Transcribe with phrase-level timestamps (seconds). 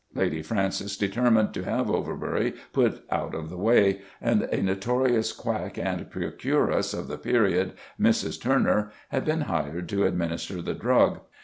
[0.15, 5.77] Lady Frances determined to have Overbury put out of the way, and a notorious quack
[5.77, 8.41] and procuress of the period, Mrs.
[8.41, 11.19] Turner, had been hired to administer the drug.